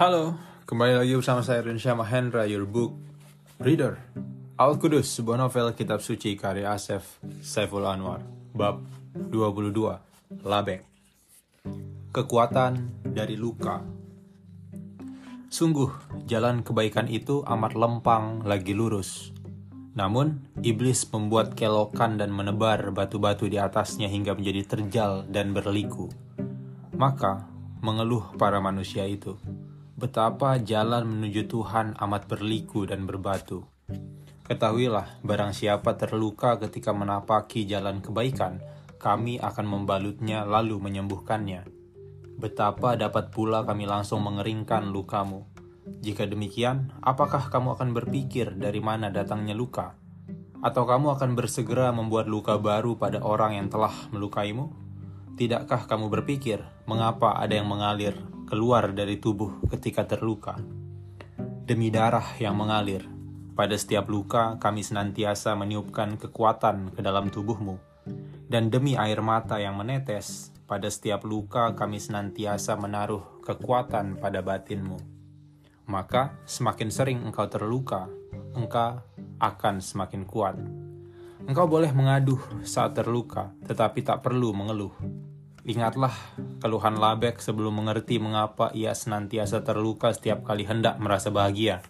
Halo, 0.00 0.32
kembali 0.64 0.96
lagi 0.96 1.12
bersama 1.12 1.44
saya 1.44 1.60
Rinsya 1.60 1.92
Mahendra, 1.92 2.48
your 2.48 2.64
book 2.64 2.96
reader. 3.60 4.00
Al-Qudus, 4.56 5.12
sebuah 5.12 5.36
novel 5.36 5.76
kitab 5.76 6.00
suci 6.00 6.40
karya 6.40 6.72
Asef 6.72 7.20
Saiful 7.44 7.84
Anwar, 7.84 8.24
bab 8.56 8.80
22, 9.12 10.40
Labek. 10.40 10.88
Kekuatan 12.16 13.04
dari 13.12 13.36
luka. 13.36 13.84
Sungguh, 15.52 15.92
jalan 16.24 16.64
kebaikan 16.64 17.04
itu 17.04 17.44
amat 17.44 17.76
lempang 17.76 18.40
lagi 18.48 18.72
lurus. 18.72 19.36
Namun, 19.92 20.40
iblis 20.64 21.04
membuat 21.12 21.52
kelokan 21.52 22.16
dan 22.16 22.32
menebar 22.32 22.88
batu-batu 22.88 23.52
di 23.52 23.60
atasnya 23.60 24.08
hingga 24.08 24.32
menjadi 24.32 24.64
terjal 24.64 25.28
dan 25.28 25.52
berliku. 25.52 26.08
Maka, 26.96 27.44
mengeluh 27.84 28.32
para 28.40 28.64
manusia 28.64 29.04
itu, 29.04 29.36
betapa 30.00 30.56
jalan 30.56 31.04
menuju 31.04 31.44
Tuhan 31.44 31.92
amat 32.00 32.24
berliku 32.24 32.88
dan 32.88 33.04
berbatu. 33.04 33.68
Ketahuilah, 34.48 35.20
barang 35.20 35.52
siapa 35.52 36.00
terluka 36.00 36.56
ketika 36.56 36.96
menapaki 36.96 37.68
jalan 37.68 38.00
kebaikan, 38.00 38.64
kami 38.96 39.36
akan 39.36 39.68
membalutnya 39.68 40.48
lalu 40.48 40.80
menyembuhkannya. 40.80 41.68
Betapa 42.40 42.96
dapat 42.96 43.28
pula 43.28 43.60
kami 43.68 43.84
langsung 43.84 44.24
mengeringkan 44.24 44.88
lukamu. 44.88 45.44
Jika 46.00 46.24
demikian, 46.24 46.96
apakah 47.04 47.52
kamu 47.52 47.76
akan 47.76 47.92
berpikir 47.92 48.56
dari 48.56 48.80
mana 48.80 49.12
datangnya 49.12 49.52
luka? 49.52 50.00
Atau 50.64 50.88
kamu 50.88 51.20
akan 51.20 51.36
bersegera 51.36 51.92
membuat 51.92 52.24
luka 52.24 52.56
baru 52.56 52.96
pada 52.96 53.20
orang 53.20 53.60
yang 53.60 53.68
telah 53.68 53.92
melukaimu? 54.16 54.72
Tidakkah 55.36 55.84
kamu 55.84 56.08
berpikir, 56.08 56.64
mengapa 56.88 57.36
ada 57.36 57.52
yang 57.52 57.68
mengalir 57.68 58.16
keluar 58.50 58.90
dari 58.90 59.22
tubuh 59.22 59.62
ketika 59.70 60.10
terluka? 60.10 60.58
Demi 61.62 61.94
darah 61.94 62.34
yang 62.42 62.58
mengalir, 62.58 63.06
pada 63.54 63.78
setiap 63.78 64.10
luka 64.10 64.58
kami 64.58 64.82
senantiasa 64.82 65.54
meniupkan 65.54 66.18
kekuatan 66.18 66.90
ke 66.90 67.00
dalam 67.00 67.30
tubuhmu. 67.30 67.78
Dan 68.50 68.74
demi 68.74 68.98
air 68.98 69.22
mata 69.22 69.62
yang 69.62 69.78
menetes, 69.78 70.50
pada 70.66 70.90
setiap 70.90 71.22
luka 71.22 71.78
kami 71.78 72.02
senantiasa 72.02 72.74
menaruh 72.74 73.38
kekuatan 73.46 74.18
pada 74.18 74.42
batinmu 74.42 75.20
maka 75.90 76.38
semakin 76.46 76.88
sering 76.88 77.18
engkau 77.26 77.50
terluka, 77.50 78.06
engkau 78.54 79.02
akan 79.42 79.82
semakin 79.82 80.22
kuat. 80.22 80.54
Engkau 81.50 81.66
boleh 81.66 81.90
mengaduh 81.90 82.38
saat 82.62 82.94
terluka, 82.94 83.50
tetapi 83.66 84.06
tak 84.06 84.22
perlu 84.22 84.54
mengeluh. 84.54 84.94
Ingatlah 85.60 86.12
keluhan 86.64 86.96
Labek 86.96 87.36
sebelum 87.38 87.84
mengerti 87.84 88.16
mengapa 88.16 88.72
ia 88.72 88.96
senantiasa 88.96 89.60
terluka 89.60 90.08
setiap 90.12 90.44
kali 90.44 90.64
hendak 90.64 90.96
merasa 90.96 91.28
bahagia. 91.28 91.84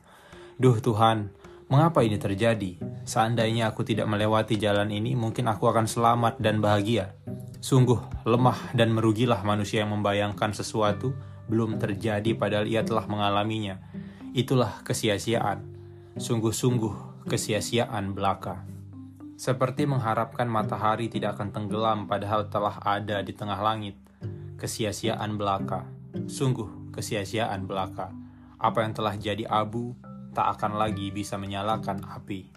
Duh 0.59 0.83
Tuhan, 0.83 1.31
mengapa 1.71 2.03
ini 2.03 2.19
terjadi? 2.19 2.77
Seandainya 3.07 3.71
aku 3.71 3.87
tidak 3.87 4.11
melewati 4.11 4.59
jalan 4.59 4.91
ini, 4.91 5.15
mungkin 5.15 5.47
aku 5.47 5.71
akan 5.71 5.87
selamat 5.87 6.43
dan 6.43 6.59
bahagia. 6.59 7.15
Sungguh 7.61 8.27
lemah 8.27 8.75
dan 8.75 8.91
merugilah 8.91 9.45
manusia 9.47 9.87
yang 9.87 9.95
membayangkan 9.95 10.51
sesuatu 10.57 11.15
belum 11.47 11.79
terjadi 11.79 12.35
padahal 12.35 12.67
ia 12.67 12.83
telah 12.83 13.07
mengalaminya. 13.07 13.79
Itulah 14.35 14.83
kesia-siaan. 14.83 15.63
Sungguh-sungguh 16.19 17.27
kesia-siaan 17.31 18.17
belaka. 18.17 18.67
Seperti 19.41 19.89
mengharapkan 19.89 20.45
matahari 20.45 21.09
tidak 21.09 21.41
akan 21.41 21.49
tenggelam 21.49 22.05
padahal 22.05 22.53
telah 22.53 22.77
ada 22.85 23.25
di 23.25 23.33
tengah 23.33 23.57
langit. 23.57 23.97
Kesia-siaan 24.61 25.41
belaka. 25.41 25.89
Sungguh 26.29 26.93
kesia-siaan 26.93 27.65
belaka. 27.65 28.13
Apa 28.61 28.85
yang 28.85 28.93
telah 28.93 29.17
jadi 29.17 29.49
abu 29.49 29.97
tak 30.37 30.61
akan 30.61 30.77
lagi 30.77 31.09
bisa 31.09 31.41
menyalakan 31.41 32.05
api. 32.05 32.53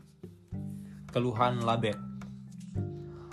Keluhan 1.07 1.63
Labek 1.63 1.95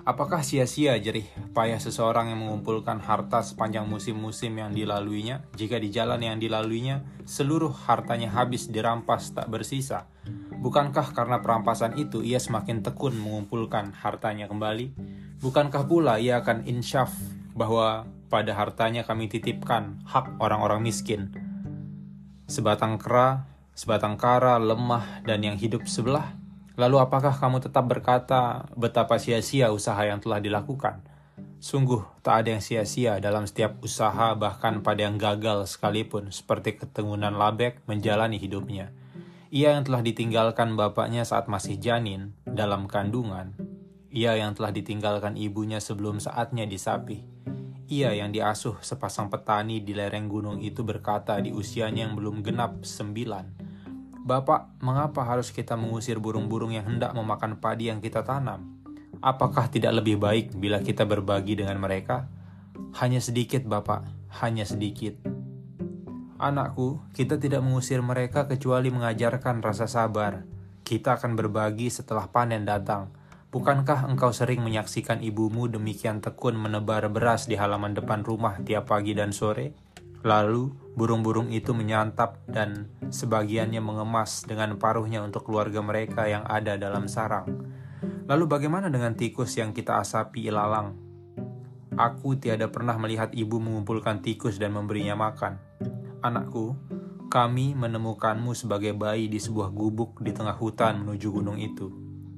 Apakah 0.06 0.46
sia-sia 0.46 0.94
jerih 1.02 1.26
payah 1.50 1.82
seseorang 1.82 2.30
yang 2.30 2.46
mengumpulkan 2.46 3.02
harta 3.02 3.42
sepanjang 3.42 3.84
musim-musim 3.84 4.54
yang 4.54 4.70
dilaluinya, 4.70 5.42
jika 5.58 5.74
di 5.82 5.90
jalan 5.90 6.22
yang 6.22 6.38
dilaluinya 6.38 7.02
seluruh 7.26 7.74
hartanya 7.90 8.30
habis 8.30 8.70
dirampas 8.70 9.34
tak 9.34 9.50
bersisa? 9.50 10.06
Bukankah 10.60 11.16
karena 11.16 11.40
perampasan 11.40 11.96
itu 11.96 12.20
ia 12.20 12.36
semakin 12.36 12.84
tekun 12.84 13.16
mengumpulkan 13.16 13.96
hartanya 13.96 14.44
kembali? 14.46 14.92
Bukankah 15.40 15.88
pula 15.88 16.20
ia 16.20 16.44
akan 16.44 16.68
insyaf 16.68 17.16
bahwa 17.56 18.04
pada 18.28 18.52
hartanya 18.52 19.08
kami 19.08 19.32
titipkan 19.32 20.04
hak 20.04 20.36
orang-orang 20.36 20.84
miskin? 20.84 21.32
Sebatang 22.44 23.00
kera, 23.00 23.48
sebatang 23.72 24.20
kara, 24.20 24.60
lemah, 24.60 25.24
dan 25.24 25.40
yang 25.40 25.56
hidup 25.56 25.88
sebelah, 25.88 26.36
Lalu 26.80 26.96
apakah 26.96 27.36
kamu 27.36 27.60
tetap 27.60 27.84
berkata 27.92 28.64
betapa 28.72 29.20
sia-sia 29.20 29.68
usaha 29.68 30.00
yang 30.00 30.16
telah 30.16 30.40
dilakukan? 30.40 31.04
Sungguh 31.60 32.00
tak 32.24 32.40
ada 32.40 32.56
yang 32.56 32.64
sia-sia 32.64 33.20
dalam 33.20 33.44
setiap 33.44 33.76
usaha 33.84 34.32
bahkan 34.32 34.80
pada 34.80 35.04
yang 35.04 35.20
gagal 35.20 35.68
sekalipun 35.68 36.32
seperti 36.32 36.80
ketegunan 36.80 37.36
Labek 37.36 37.84
menjalani 37.84 38.40
hidupnya. 38.40 38.96
Ia 39.50 39.74
yang 39.74 39.82
telah 39.82 39.98
ditinggalkan 40.06 40.78
bapaknya 40.78 41.26
saat 41.26 41.50
masih 41.50 41.74
janin 41.82 42.38
dalam 42.46 42.86
kandungan. 42.86 43.58
Ia 44.14 44.38
yang 44.38 44.54
telah 44.54 44.70
ditinggalkan 44.70 45.34
ibunya 45.34 45.82
sebelum 45.82 46.22
saatnya 46.22 46.70
disapih. 46.70 47.26
Ia 47.90 48.14
yang 48.14 48.30
diasuh 48.30 48.78
sepasang 48.78 49.26
petani 49.26 49.82
di 49.82 49.90
lereng 49.90 50.30
gunung 50.30 50.62
itu 50.62 50.86
berkata 50.86 51.42
di 51.42 51.50
usianya 51.50 52.06
yang 52.06 52.14
belum 52.14 52.46
genap 52.46 52.86
sembilan 52.86 53.70
Bapak, 54.20 54.78
mengapa 54.84 55.26
harus 55.26 55.50
kita 55.50 55.74
mengusir 55.74 56.22
burung-burung 56.22 56.70
yang 56.70 56.86
hendak 56.86 57.10
memakan 57.16 57.58
padi 57.58 57.90
yang 57.90 57.98
kita 57.98 58.22
tanam? 58.22 58.78
Apakah 59.18 59.66
tidak 59.66 59.96
lebih 59.98 60.20
baik 60.22 60.54
bila 60.54 60.78
kita 60.78 61.02
berbagi 61.02 61.58
dengan 61.58 61.80
mereka? 61.82 62.30
Hanya 63.02 63.18
sedikit, 63.18 63.66
Bapak, 63.66 64.06
hanya 64.44 64.62
sedikit. 64.62 65.39
Anakku, 66.40 67.04
kita 67.12 67.36
tidak 67.36 67.60
mengusir 67.60 68.00
mereka 68.00 68.48
kecuali 68.48 68.88
mengajarkan 68.88 69.60
rasa 69.60 69.84
sabar. 69.84 70.40
Kita 70.80 71.20
akan 71.20 71.36
berbagi 71.36 71.92
setelah 71.92 72.32
panen 72.32 72.64
datang. 72.64 73.12
Bukankah 73.52 74.08
engkau 74.08 74.32
sering 74.32 74.64
menyaksikan 74.64 75.20
ibumu 75.20 75.68
demikian 75.68 76.24
tekun 76.24 76.56
menebar 76.56 77.12
beras 77.12 77.44
di 77.44 77.60
halaman 77.60 77.92
depan 77.92 78.24
rumah 78.24 78.56
tiap 78.64 78.88
pagi 78.88 79.12
dan 79.12 79.36
sore? 79.36 79.76
Lalu, 80.24 80.72
burung-burung 80.96 81.52
itu 81.52 81.76
menyantap 81.76 82.40
dan 82.48 82.88
sebagiannya 83.12 83.84
mengemas 83.84 84.40
dengan 84.48 84.80
paruhnya 84.80 85.20
untuk 85.20 85.44
keluarga 85.44 85.84
mereka 85.84 86.24
yang 86.24 86.48
ada 86.48 86.80
dalam 86.80 87.04
sarang. 87.04 87.52
Lalu 88.24 88.48
bagaimana 88.48 88.88
dengan 88.88 89.12
tikus 89.12 89.60
yang 89.60 89.76
kita 89.76 90.00
asapi 90.00 90.48
ilalang? 90.48 90.96
Aku 92.00 92.40
tiada 92.40 92.72
pernah 92.72 92.96
melihat 92.96 93.28
ibu 93.36 93.60
mengumpulkan 93.60 94.24
tikus 94.24 94.56
dan 94.56 94.72
memberinya 94.72 95.12
makan. 95.20 95.69
Anakku, 96.20 96.76
kami 97.32 97.72
menemukanmu 97.72 98.52
sebagai 98.52 98.92
bayi 98.92 99.32
di 99.32 99.40
sebuah 99.40 99.72
gubuk 99.72 100.20
di 100.20 100.36
tengah 100.36 100.52
hutan 100.52 101.00
menuju 101.00 101.32
gunung 101.32 101.56
itu. 101.56 101.88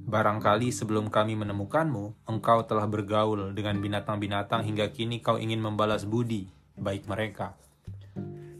Barangkali 0.06 0.70
sebelum 0.70 1.10
kami 1.10 1.34
menemukanmu, 1.34 2.30
engkau 2.30 2.62
telah 2.62 2.86
bergaul 2.86 3.50
dengan 3.50 3.82
binatang-binatang 3.82 4.62
hingga 4.62 4.86
kini 4.94 5.18
kau 5.18 5.34
ingin 5.34 5.58
membalas 5.58 6.06
budi 6.06 6.46
baik 6.78 7.10
mereka. 7.10 7.58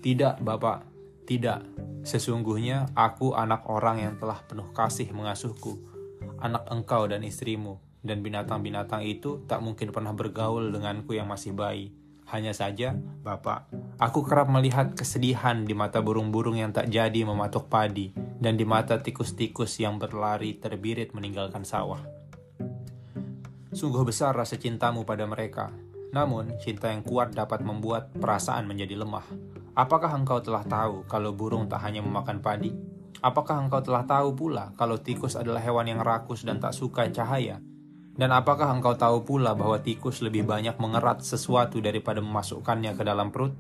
Tidak, 0.03 0.43
Bapak, 0.43 0.83
tidak. 1.23 1.63
Sesungguhnya 2.03 2.91
aku 2.99 3.39
anak 3.39 3.71
orang 3.71 4.03
yang 4.03 4.15
telah 4.19 4.43
penuh 4.43 4.75
kasih 4.75 5.07
mengasuhku, 5.15 5.79
anak 6.43 6.67
engkau 6.67 7.07
dan 7.07 7.23
istrimu, 7.23 7.79
dan 8.03 8.27
binatang-binatang 8.27 9.07
itu 9.07 9.47
tak 9.47 9.63
mungkin 9.63 9.95
pernah 9.95 10.11
bergaul 10.11 10.75
denganku 10.75 11.15
yang 11.15 11.31
masih 11.31 11.55
bayi. 11.55 11.95
Hanya 12.33 12.57
saja, 12.57 12.97
Bapak, 12.97 13.69
aku 14.01 14.25
kerap 14.25 14.49
melihat 14.49 14.97
kesedihan 14.97 15.69
di 15.69 15.77
mata 15.77 16.01
burung-burung 16.01 16.57
yang 16.57 16.73
tak 16.73 16.89
jadi 16.89 17.29
mematuk 17.29 17.69
padi, 17.69 18.17
dan 18.41 18.57
di 18.57 18.65
mata 18.65 18.97
tikus-tikus 18.97 19.77
yang 19.77 20.01
berlari 20.01 20.57
terbirit 20.57 21.13
meninggalkan 21.13 21.61
sawah. 21.61 22.01
Sungguh 23.69 24.01
besar 24.09 24.33
rasa 24.33 24.57
cintamu 24.57 25.05
pada 25.05 25.29
mereka, 25.29 25.77
namun 26.17 26.57
cinta 26.57 26.89
yang 26.89 27.05
kuat 27.05 27.37
dapat 27.37 27.61
membuat 27.61 28.09
perasaan 28.17 28.65
menjadi 28.65 29.05
lemah. 29.05 29.29
Apakah 29.77 30.17
engkau 30.17 30.41
telah 30.41 30.65
tahu 30.65 31.05
kalau 31.05 31.37
burung 31.37 31.69
tak 31.69 31.85
hanya 31.85 32.01
memakan 32.01 32.41
padi? 32.41 32.73
Apakah 33.21 33.61
engkau 33.61 33.85
telah 33.85 34.09
tahu 34.09 34.33
pula 34.33 34.73
kalau 34.81 34.97
tikus 34.97 35.37
adalah 35.37 35.61
hewan 35.61 35.85
yang 35.85 36.01
rakus 36.01 36.49
dan 36.49 36.57
tak 36.57 36.73
suka 36.73 37.13
cahaya? 37.13 37.61
Dan 38.13 38.29
apakah 38.31 38.69
engkau 38.73 38.93
tahu 38.93 39.25
pula 39.25 39.57
bahwa 39.57 39.81
tikus 39.81 40.21
lebih 40.21 40.45
banyak 40.45 40.77
mengerat 40.77 41.25
sesuatu 41.25 41.81
daripada 41.81 42.21
memasukkannya 42.21 42.93
ke 42.93 43.03
dalam 43.03 43.33
perut? 43.33 43.57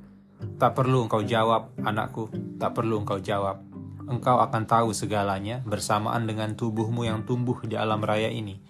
Tak 0.60 0.76
perlu 0.76 1.08
engkau 1.08 1.24
jawab, 1.24 1.72
anakku, 1.80 2.28
tak 2.60 2.76
perlu 2.76 3.00
engkau 3.00 3.22
jawab. 3.22 3.64
Engkau 4.04 4.42
akan 4.42 4.68
tahu 4.68 4.92
segalanya 4.92 5.64
bersamaan 5.64 6.28
dengan 6.28 6.52
tubuhmu 6.52 7.08
yang 7.08 7.24
tumbuh 7.24 7.64
di 7.64 7.78
alam 7.78 8.02
raya 8.04 8.28
ini. 8.28 8.60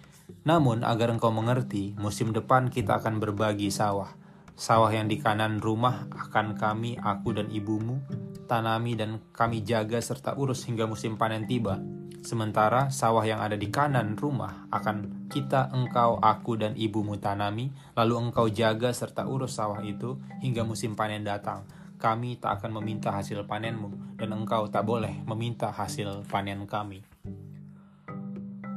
Namun, 0.47 0.87
agar 0.87 1.11
engkau 1.11 1.35
mengerti, 1.35 1.99
musim 1.99 2.31
depan 2.31 2.71
kita 2.71 3.03
akan 3.03 3.19
berbagi 3.19 3.73
sawah 3.73 4.23
Sawah 4.53 4.93
yang 4.93 5.09
di 5.09 5.17
kanan 5.17 5.65
rumah 5.65 6.07
akan 6.13 6.61
kami, 6.61 7.01
aku 7.01 7.33
dan 7.33 7.49
ibumu, 7.49 8.05
tanami 8.53 8.93
dan 8.93 9.17
kami 9.33 9.65
jaga 9.65 9.97
serta 9.97 10.37
urus 10.37 10.69
hingga 10.69 10.85
musim 10.85 11.17
panen 11.17 11.49
tiba. 11.49 11.81
Sementara 12.21 12.93
sawah 12.93 13.25
yang 13.25 13.41
ada 13.41 13.57
di 13.57 13.73
kanan 13.73 14.13
rumah 14.15 14.69
akan 14.69 15.27
kita, 15.33 15.73
engkau, 15.73 16.21
aku, 16.21 16.61
dan 16.61 16.77
ibumu 16.77 17.17
tanami, 17.17 17.73
lalu 17.97 18.29
engkau 18.29 18.53
jaga 18.53 18.93
serta 18.93 19.25
urus 19.25 19.57
sawah 19.57 19.81
itu 19.81 20.21
hingga 20.45 20.69
musim 20.69 20.93
panen 20.93 21.25
datang. 21.25 21.65
Kami 21.97 22.37
tak 22.37 22.61
akan 22.61 22.79
meminta 22.79 23.09
hasil 23.09 23.49
panenmu, 23.49 24.21
dan 24.21 24.37
engkau 24.37 24.69
tak 24.69 24.85
boleh 24.85 25.25
meminta 25.25 25.73
hasil 25.73 26.29
panen 26.29 26.69
kami. 26.69 27.01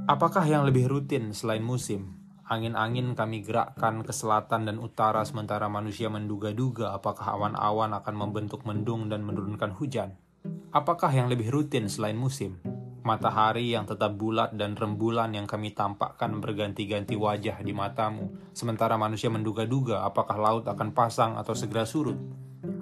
Apakah 0.08 0.48
yang 0.48 0.64
lebih 0.64 0.88
rutin 0.88 1.36
selain 1.36 1.62
musim? 1.62 2.25
Angin-angin 2.46 3.18
kami 3.18 3.42
gerakkan 3.42 4.06
ke 4.06 4.14
selatan 4.14 4.70
dan 4.70 4.78
utara 4.78 5.26
sementara 5.26 5.66
manusia 5.66 6.14
menduga-duga 6.14 6.94
apakah 6.94 7.34
awan-awan 7.34 7.90
akan 7.98 8.14
membentuk 8.14 8.62
mendung 8.70 9.10
dan 9.10 9.26
menurunkan 9.26 9.74
hujan. 9.74 10.14
Apakah 10.70 11.10
yang 11.10 11.26
lebih 11.26 11.50
rutin 11.50 11.90
selain 11.90 12.14
musim? 12.14 12.62
Matahari 13.02 13.74
yang 13.74 13.90
tetap 13.90 14.14
bulat 14.14 14.54
dan 14.54 14.78
rembulan 14.78 15.34
yang 15.34 15.50
kami 15.50 15.74
tampakkan 15.74 16.38
berganti-ganti 16.38 17.18
wajah 17.18 17.66
di 17.66 17.74
matamu, 17.74 18.30
sementara 18.54 18.94
manusia 18.94 19.34
menduga-duga 19.34 20.06
apakah 20.06 20.38
laut 20.38 20.70
akan 20.70 20.94
pasang 20.94 21.42
atau 21.42 21.58
segera 21.58 21.90
surut. 21.90 22.22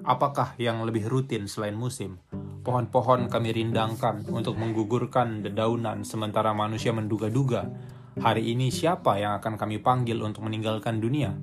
Apakah 0.04 0.60
yang 0.60 0.84
lebih 0.84 1.08
rutin 1.08 1.48
selain 1.48 1.72
musim? 1.72 2.20
Pohon-pohon 2.60 3.32
kami 3.32 3.56
rindangkan 3.56 4.28
untuk 4.28 4.60
menggugurkan 4.60 5.40
dedaunan, 5.40 6.04
sementara 6.04 6.52
manusia 6.52 6.92
menduga-duga 6.92 7.93
hari 8.20 8.54
ini 8.54 8.70
siapa 8.70 9.18
yang 9.18 9.38
akan 9.42 9.58
kami 9.58 9.82
panggil 9.82 10.22
untuk 10.22 10.46
meninggalkan 10.46 11.02
dunia. 11.02 11.34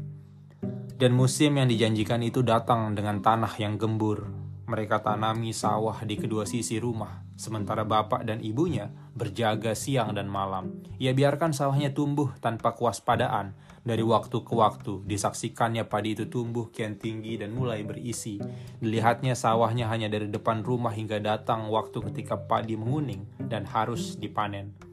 Dan 1.02 1.18
musim 1.18 1.58
yang 1.58 1.66
dijanjikan 1.66 2.22
itu 2.22 2.46
datang 2.46 2.94
dengan 2.94 3.26
tanah 3.26 3.58
yang 3.58 3.74
gembur, 3.76 4.30
mereka 4.72 5.04
tanami 5.04 5.52
sawah 5.52 6.00
di 6.08 6.16
kedua 6.16 6.48
sisi 6.48 6.80
rumah, 6.80 7.28
sementara 7.36 7.84
bapak 7.84 8.24
dan 8.24 8.40
ibunya 8.40 8.88
berjaga 9.12 9.76
siang 9.76 10.16
dan 10.16 10.32
malam. 10.32 10.80
Ia 10.96 11.12
biarkan 11.12 11.52
sawahnya 11.52 11.92
tumbuh 11.92 12.32
tanpa 12.40 12.72
kewaspadaan. 12.80 13.52
Dari 13.84 14.00
waktu 14.00 14.46
ke 14.46 14.54
waktu, 14.56 15.04
disaksikannya 15.04 15.90
padi 15.92 16.16
itu 16.16 16.32
tumbuh 16.32 16.72
kian 16.72 16.96
tinggi 16.96 17.36
dan 17.36 17.52
mulai 17.52 17.84
berisi. 17.84 18.40
Dilihatnya 18.80 19.36
sawahnya 19.36 19.92
hanya 19.92 20.08
dari 20.08 20.32
depan 20.32 20.64
rumah 20.64 20.96
hingga 20.96 21.20
datang 21.20 21.68
waktu 21.68 22.00
ketika 22.08 22.40
padi 22.40 22.80
menguning 22.80 23.28
dan 23.42 23.68
harus 23.68 24.16
dipanen. 24.16 24.91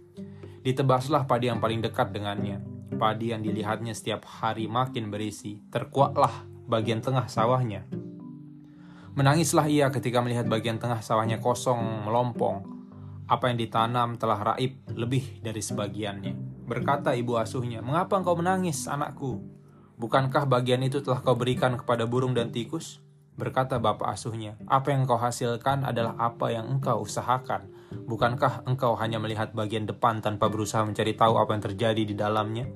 Ditebaslah 0.68 1.24
padi 1.24 1.48
yang 1.48 1.64
paling 1.64 1.80
dekat 1.80 2.12
dengannya. 2.12 2.60
Padi 3.00 3.32
yang 3.32 3.40
dilihatnya 3.40 3.96
setiap 3.96 4.28
hari 4.28 4.68
makin 4.68 5.08
berisi. 5.08 5.64
Terkuatlah 5.72 6.44
bagian 6.68 7.00
tengah 7.00 7.24
sawahnya 7.24 7.88
Menangislah 9.18 9.66
ia 9.66 9.90
ketika 9.90 10.22
melihat 10.22 10.46
bagian 10.46 10.78
tengah 10.78 11.02
sawahnya 11.02 11.42
kosong 11.42 12.06
melompong. 12.06 12.62
Apa 13.26 13.50
yang 13.50 13.58
ditanam 13.58 14.14
telah 14.14 14.54
raib 14.54 14.78
lebih 14.94 15.42
dari 15.42 15.58
sebagiannya. 15.58 16.62
Berkata 16.62 17.18
ibu 17.18 17.34
asuhnya, 17.34 17.82
"Mengapa 17.82 18.14
engkau 18.14 18.38
menangis, 18.38 18.86
anakku? 18.86 19.42
Bukankah 19.98 20.46
bagian 20.46 20.86
itu 20.86 21.02
telah 21.02 21.18
kau 21.18 21.34
berikan 21.34 21.74
kepada 21.74 22.06
burung 22.06 22.30
dan 22.30 22.54
tikus?" 22.54 23.02
Berkata 23.34 23.82
bapak 23.82 24.14
asuhnya, 24.14 24.54
"Apa 24.70 24.94
yang 24.94 25.02
engkau 25.02 25.18
hasilkan 25.18 25.82
adalah 25.82 26.14
apa 26.14 26.54
yang 26.54 26.78
engkau 26.78 27.02
usahakan. 27.02 27.74
Bukankah 27.92 28.68
engkau 28.68 28.96
hanya 28.96 29.16
melihat 29.20 29.52
bagian 29.56 29.88
depan 29.88 30.20
tanpa 30.20 30.48
berusaha 30.52 30.84
mencari 30.84 31.16
tahu 31.16 31.36
apa 31.40 31.56
yang 31.56 31.64
terjadi 31.64 32.02
di 32.04 32.14
dalamnya?" 32.16 32.68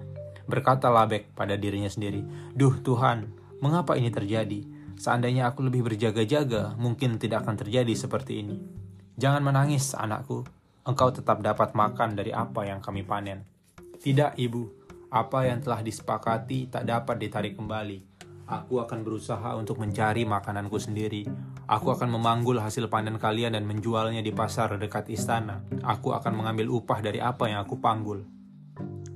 Berkata 0.45 0.91
Labek 0.91 1.33
pada 1.33 1.55
dirinya 1.55 1.89
sendiri, 1.89 2.25
"Duh 2.53 2.81
Tuhan, 2.83 3.31
mengapa 3.63 3.95
ini 3.97 4.11
terjadi?" 4.11 4.83
Seandainya 5.03 5.51
aku 5.51 5.67
lebih 5.67 5.83
berjaga-jaga, 5.83 6.79
mungkin 6.79 7.19
tidak 7.19 7.43
akan 7.43 7.59
terjadi 7.59 7.91
seperti 7.97 8.45
ini. 8.45 8.57
Jangan 9.19 9.43
menangis, 9.43 9.99
anakku. 9.99 10.47
Engkau 10.87 11.11
tetap 11.11 11.43
dapat 11.43 11.75
makan 11.75 12.15
dari 12.15 12.31
apa 12.31 12.67
yang 12.67 12.79
kami 12.79 13.03
panen. 13.03 13.43
Tidak, 13.99 14.39
ibu. 14.39 14.63
Apa 15.11 15.51
yang 15.51 15.59
telah 15.59 15.83
disepakati 15.83 16.71
tak 16.71 16.87
dapat 16.87 17.19
ditarik 17.19 17.59
kembali. 17.59 17.99
Aku 18.47 18.79
akan 18.79 19.03
berusaha 19.03 19.55
untuk 19.59 19.83
mencari 19.83 20.23
makananku 20.23 20.79
sendiri. 20.79 21.27
Aku 21.73 21.89
akan 21.89 22.13
memanggul 22.13 22.61
hasil 22.61 22.93
panen 22.93 23.17
kalian 23.17 23.57
dan 23.57 23.65
menjualnya 23.65 24.21
di 24.21 24.29
pasar 24.29 24.77
dekat 24.77 25.09
istana. 25.09 25.65
Aku 25.81 26.13
akan 26.13 26.37
mengambil 26.37 26.69
upah 26.69 27.01
dari 27.01 27.17
apa 27.17 27.49
yang 27.49 27.65
aku 27.65 27.81
panggul. 27.81 28.29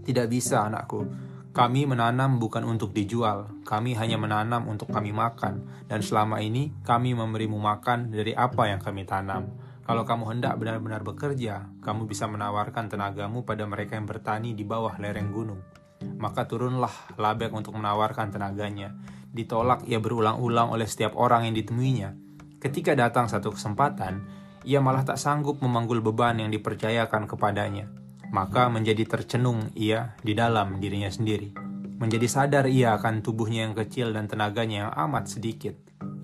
Tidak 0.00 0.24
bisa, 0.24 0.64
anakku. 0.64 1.04
Kami 1.52 1.84
menanam 1.84 2.40
bukan 2.40 2.64
untuk 2.64 2.96
dijual, 2.96 3.60
kami 3.68 3.92
hanya 4.00 4.16
menanam 4.16 4.72
untuk 4.72 4.88
kami 4.88 5.12
makan, 5.12 5.68
dan 5.84 6.00
selama 6.00 6.40
ini 6.40 6.72
kami 6.80 7.12
memberimu 7.12 7.60
makan 7.60 8.08
dari 8.08 8.32
apa 8.32 8.72
yang 8.72 8.80
kami 8.80 9.04
tanam. 9.04 9.52
Kalau 9.84 10.08
kamu 10.08 10.24
hendak 10.32 10.56
benar-benar 10.56 11.04
bekerja, 11.04 11.68
kamu 11.84 12.08
bisa 12.08 12.24
menawarkan 12.24 12.88
tenagamu 12.88 13.44
pada 13.44 13.68
mereka 13.68 14.00
yang 14.00 14.08
bertani 14.08 14.56
di 14.56 14.64
bawah 14.64 14.96
lereng 14.96 15.28
gunung. 15.28 15.60
Maka 16.00 16.48
turunlah 16.48 17.20
Labek 17.20 17.52
untuk 17.52 17.76
menawarkan 17.76 18.32
tenaganya. 18.32 18.96
Ditolak 19.28 19.84
ia 19.84 20.00
berulang-ulang 20.00 20.72
oleh 20.72 20.88
setiap 20.88 21.12
orang 21.20 21.44
yang 21.44 21.56
ditemuinya. 21.56 22.25
Ketika 22.66 22.98
datang 22.98 23.30
satu 23.30 23.54
kesempatan, 23.54 24.26
ia 24.66 24.82
malah 24.82 25.06
tak 25.06 25.22
sanggup 25.22 25.62
memanggul 25.62 26.02
beban 26.02 26.42
yang 26.42 26.50
dipercayakan 26.50 27.30
kepadanya 27.30 27.86
maka 28.30 28.66
menjadi 28.66 29.06
tercenung 29.06 29.70
ia 29.78 30.18
di 30.22 30.34
dalam 30.34 30.82
dirinya 30.82 31.10
sendiri. 31.10 31.54
Menjadi 31.96 32.28
sadar 32.28 32.64
ia 32.68 32.92
akan 32.98 33.24
tubuhnya 33.24 33.70
yang 33.70 33.74
kecil 33.76 34.12
dan 34.12 34.28
tenaganya 34.28 34.88
yang 34.88 34.92
amat 35.08 35.32
sedikit. 35.32 35.74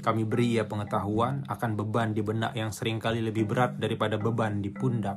Kami 0.03 0.27
beri 0.27 0.59
ia 0.59 0.67
pengetahuan 0.67 1.47
akan 1.47 1.79
beban 1.79 2.13
di 2.13 2.21
benak 2.21 2.59
yang 2.59 2.75
sering 2.75 2.99
kali 2.99 3.23
lebih 3.23 3.47
berat 3.49 3.79
daripada 3.79 4.19
beban 4.19 4.61
di 4.61 4.69
pundak. 4.69 5.17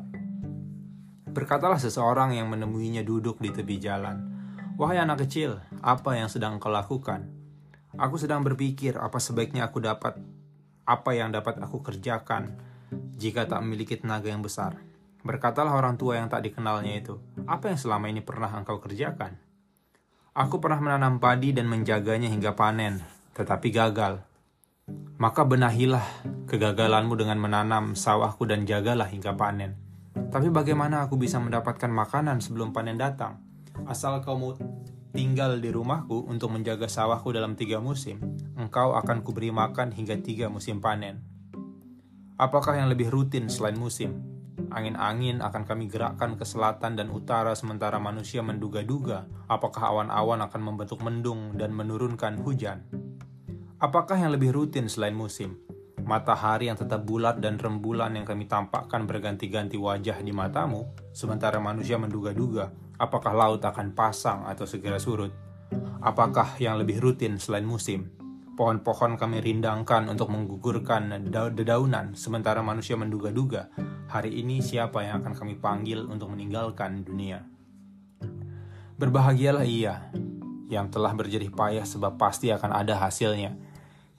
Berkatalah 1.36 1.82
seseorang 1.82 2.38
yang 2.38 2.48
menemuinya 2.48 3.04
duduk 3.04 3.42
di 3.44 3.52
tepi 3.52 3.76
jalan. 3.82 4.32
Wahai 4.80 5.02
anak 5.02 5.28
kecil, 5.28 5.60
apa 5.84 6.16
yang 6.16 6.32
sedang 6.32 6.62
kau 6.62 6.72
lakukan? 6.72 7.28
Aku 8.00 8.16
sedang 8.16 8.44
berpikir 8.44 8.96
apa 8.96 9.20
sebaiknya 9.20 9.68
aku 9.68 9.84
dapat, 9.84 10.16
apa 10.86 11.18
yang 11.18 11.34
dapat 11.34 11.58
aku 11.58 11.82
kerjakan 11.82 12.54
jika 13.18 13.50
tak 13.50 13.66
memiliki 13.66 13.98
tenaga 13.98 14.30
yang 14.30 14.46
besar. 14.46 14.78
Berkatalah 15.26 15.74
orang 15.74 15.98
tua 15.98 16.22
yang 16.22 16.30
tak 16.30 16.46
dikenalnya 16.46 17.02
itu, 17.02 17.18
apa 17.50 17.74
yang 17.74 17.82
selama 17.82 18.06
ini 18.14 18.22
pernah 18.22 18.54
engkau 18.54 18.78
kerjakan? 18.78 19.42
Aku 20.38 20.62
pernah 20.62 20.78
menanam 20.78 21.18
padi 21.18 21.50
dan 21.50 21.66
menjaganya 21.66 22.30
hingga 22.30 22.54
panen, 22.54 23.02
tetapi 23.34 23.74
gagal. 23.74 24.22
Maka 25.18 25.42
benahilah 25.48 26.06
kegagalanmu 26.46 27.18
dengan 27.18 27.42
menanam 27.42 27.98
sawahku 27.98 28.46
dan 28.46 28.70
jagalah 28.70 29.10
hingga 29.10 29.34
panen. 29.34 29.74
Tapi 30.30 30.54
bagaimana 30.54 31.08
aku 31.08 31.18
bisa 31.18 31.42
mendapatkan 31.42 31.90
makanan 31.90 32.44
sebelum 32.44 32.70
panen 32.70 33.02
datang? 33.02 33.42
Asal 33.90 34.22
kau 34.22 34.38
mau 34.38 34.54
tinggal 35.16 35.58
di 35.58 35.72
rumahku 35.72 36.28
untuk 36.28 36.52
menjaga 36.52 36.86
sawahku 36.86 37.32
dalam 37.32 37.56
tiga 37.56 37.80
musim, 37.80 38.20
engkau 38.56 38.96
akan 38.96 39.22
kuberi 39.22 39.52
makan 39.52 39.92
hingga 39.92 40.16
tiga 40.24 40.48
musim 40.48 40.80
panen. 40.80 41.20
Apakah 42.36 42.76
yang 42.80 42.92
lebih 42.92 43.12
rutin 43.12 43.48
selain 43.48 43.80
musim? 43.80 44.24
Angin-angin 44.72 45.40
akan 45.40 45.64
kami 45.64 45.88
gerakkan 45.88 46.36
ke 46.36 46.44
selatan 46.44 47.00
dan 47.00 47.08
utara 47.12 47.56
sementara 47.56 48.00
manusia 48.00 48.44
menduga-duga 48.44 49.28
apakah 49.48 49.92
awan-awan 49.92 50.44
akan 50.44 50.62
membentuk 50.64 51.00
mendung 51.00 51.56
dan 51.56 51.72
menurunkan 51.72 52.40
hujan. 52.44 52.84
Apakah 53.80 54.20
yang 54.20 54.32
lebih 54.36 54.56
rutin 54.56 54.88
selain 54.88 55.16
musim? 55.16 55.60
Matahari 56.04 56.68
yang 56.72 56.80
tetap 56.80 57.04
bulat 57.04 57.40
dan 57.40 57.60
rembulan 57.60 58.14
yang 58.16 58.28
kami 58.28 58.48
tampakkan 58.48 59.08
berganti-ganti 59.08 59.76
wajah 59.76 60.20
di 60.24 60.32
matamu, 60.32 60.92
sementara 61.12 61.60
manusia 61.60 62.00
menduga-duga 62.00 62.72
apakah 62.96 63.36
laut 63.36 63.64
akan 63.64 63.92
pasang 63.92 64.48
atau 64.48 64.64
segera 64.64 65.00
surut. 65.00 65.32
Apakah 66.00 66.56
yang 66.62 66.78
lebih 66.80 67.02
rutin 67.02 67.42
selain 67.42 67.66
musim? 67.66 68.25
Pohon-pohon 68.56 69.20
kami 69.20 69.44
rindangkan 69.44 70.08
untuk 70.08 70.32
menggugurkan 70.32 71.28
dedaunan, 71.28 72.16
sementara 72.16 72.64
manusia 72.64 72.96
menduga-duga, 72.96 73.68
hari 74.08 74.32
ini 74.32 74.64
siapa 74.64 75.04
yang 75.04 75.20
akan 75.20 75.36
kami 75.36 75.60
panggil 75.60 76.08
untuk 76.08 76.32
meninggalkan 76.32 77.04
dunia. 77.04 77.44
Berbahagialah 78.96 79.68
ia 79.68 80.08
yang 80.72 80.88
telah 80.88 81.12
berjerih 81.12 81.52
payah 81.52 81.84
sebab 81.84 82.16
pasti 82.16 82.48
akan 82.48 82.72
ada 82.72 82.96
hasilnya. 82.96 83.60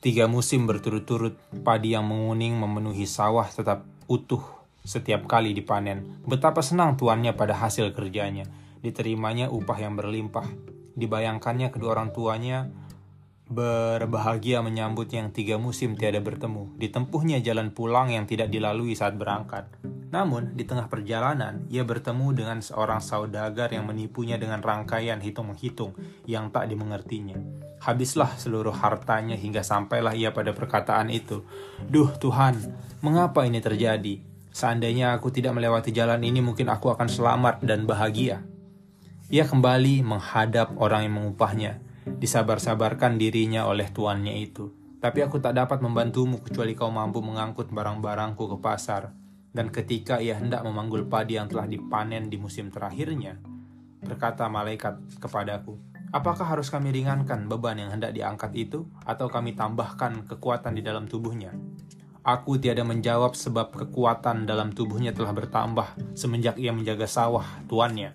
Tiga 0.05 0.28
musim 0.28 0.69
berturut-turut, 0.69 1.40
padi 1.64 1.97
yang 1.97 2.05
menguning 2.05 2.61
memenuhi 2.61 3.09
sawah 3.09 3.49
tetap 3.49 3.88
utuh 4.05 4.45
setiap 4.85 5.25
kali 5.25 5.57
dipanen. 5.57 6.21
Betapa 6.28 6.61
senang 6.61 7.00
tuannya 7.00 7.33
pada 7.33 7.57
hasil 7.57 7.88
kerjanya. 7.97 8.45
Diterimanya 8.85 9.49
upah 9.49 9.81
yang 9.81 9.97
berlimpah. 9.97 10.45
Dibayangkannya 10.93 11.73
kedua 11.73 11.97
orang 11.97 12.12
tuanya 12.12 12.69
Berbahagia 13.47 14.59
menyambut 14.59 15.07
yang 15.15 15.31
tiga 15.31 15.55
musim 15.55 15.95
tiada 15.95 16.19
bertemu, 16.19 16.75
ditempuhnya 16.83 17.38
jalan 17.38 17.71
pulang 17.71 18.11
yang 18.11 18.26
tidak 18.26 18.50
dilalui 18.50 18.99
saat 18.99 19.15
berangkat. 19.15 19.71
Namun, 20.11 20.59
di 20.59 20.67
tengah 20.67 20.91
perjalanan, 20.91 21.62
ia 21.71 21.87
bertemu 21.87 22.35
dengan 22.35 22.59
seorang 22.59 22.99
saudagar 22.99 23.71
yang 23.71 23.87
menipunya 23.87 24.35
dengan 24.35 24.59
rangkaian 24.67 25.23
hitung-menghitung 25.23 25.95
yang 26.26 26.50
tak 26.50 26.67
dimengertinya. 26.75 27.38
Habislah 27.87 28.35
seluruh 28.35 28.75
hartanya 28.75 29.38
hingga 29.38 29.62
sampailah 29.62 30.19
ia 30.19 30.35
pada 30.35 30.50
perkataan 30.50 31.15
itu. 31.15 31.47
Duh 31.87 32.11
Tuhan, 32.19 32.59
mengapa 32.99 33.47
ini 33.47 33.62
terjadi? 33.62 34.26
Seandainya 34.50 35.15
aku 35.15 35.31
tidak 35.31 35.55
melewati 35.55 35.95
jalan 35.95 36.19
ini, 36.26 36.43
mungkin 36.43 36.67
aku 36.67 36.91
akan 36.99 37.07
selamat 37.07 37.62
dan 37.62 37.87
bahagia. 37.87 38.43
Ia 39.31 39.47
kembali 39.47 40.03
menghadap 40.03 40.75
orang 40.83 41.07
yang 41.07 41.15
mengupahnya, 41.15 41.86
disabar-sabarkan 42.07 43.19
dirinya 43.19 43.67
oleh 43.67 43.91
tuannya 43.91 44.39
itu. 44.39 44.71
Tapi 45.03 45.27
aku 45.27 45.43
tak 45.43 45.59
dapat 45.59 45.83
membantumu 45.83 46.39
kecuali 46.41 46.73
kau 46.73 46.89
mampu 46.89 47.21
mengangkut 47.21 47.69
barang-barangku 47.75 48.45
ke 48.55 48.59
pasar 48.63 49.27
dan 49.57 49.73
ketika 49.73 50.21
ia 50.21 50.37
hendak 50.37 50.61
memanggul 50.69 51.09
padi 51.09 51.41
yang 51.41 51.49
telah 51.49 51.65
dipanen 51.65 52.29
di 52.29 52.37
musim 52.37 52.69
terakhirnya, 52.69 53.41
berkata 54.05 54.53
malaikat 54.53 55.01
kepadaku, 55.17 55.81
Apakah 56.13 56.45
harus 56.45 56.69
kami 56.69 56.93
ringankan 56.93 57.49
beban 57.49 57.81
yang 57.81 57.91
hendak 57.91 58.13
diangkat 58.13 58.53
itu, 58.55 58.85
atau 59.09 59.33
kami 59.33 59.57
tambahkan 59.57 60.29
kekuatan 60.29 60.77
di 60.77 60.85
dalam 60.85 61.09
tubuhnya? 61.09 61.57
Aku 62.21 62.61
tiada 62.61 62.85
menjawab 62.85 63.33
sebab 63.33 63.73
kekuatan 63.75 64.45
dalam 64.45 64.77
tubuhnya 64.77 65.17
telah 65.17 65.33
bertambah 65.33 66.15
semenjak 66.15 66.61
ia 66.61 66.71
menjaga 66.71 67.09
sawah 67.09 67.47
tuannya. 67.67 68.13